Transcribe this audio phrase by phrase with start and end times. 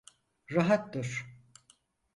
[0.51, 1.25] Rahat dur!